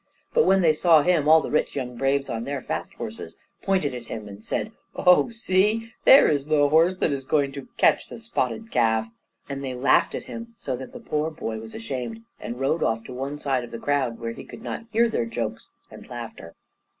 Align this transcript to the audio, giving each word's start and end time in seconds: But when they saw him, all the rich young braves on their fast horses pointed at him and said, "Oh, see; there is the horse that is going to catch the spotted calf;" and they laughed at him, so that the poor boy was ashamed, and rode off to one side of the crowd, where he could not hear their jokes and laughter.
But 0.33 0.47
when 0.47 0.61
they 0.61 0.73
saw 0.73 1.03
him, 1.03 1.29
all 1.29 1.41
the 1.41 1.51
rich 1.51 1.75
young 1.75 1.95
braves 1.95 2.27
on 2.27 2.43
their 2.43 2.59
fast 2.59 2.95
horses 2.95 3.37
pointed 3.61 3.93
at 3.93 4.05
him 4.05 4.27
and 4.27 4.43
said, 4.43 4.71
"Oh, 4.95 5.29
see; 5.29 5.93
there 6.05 6.27
is 6.27 6.47
the 6.47 6.69
horse 6.69 6.95
that 6.95 7.11
is 7.11 7.23
going 7.23 7.51
to 7.51 7.67
catch 7.77 8.07
the 8.09 8.17
spotted 8.17 8.71
calf;" 8.71 9.09
and 9.47 9.63
they 9.63 9.75
laughed 9.75 10.15
at 10.15 10.23
him, 10.23 10.55
so 10.57 10.75
that 10.75 10.91
the 10.93 10.99
poor 10.99 11.29
boy 11.29 11.59
was 11.59 11.75
ashamed, 11.75 12.23
and 12.39 12.59
rode 12.59 12.81
off 12.81 13.03
to 13.03 13.13
one 13.13 13.37
side 13.37 13.63
of 13.63 13.69
the 13.69 13.77
crowd, 13.77 14.17
where 14.17 14.31
he 14.33 14.43
could 14.43 14.63
not 14.63 14.87
hear 14.91 15.07
their 15.07 15.27
jokes 15.27 15.69
and 15.91 16.09
laughter. 16.09 16.55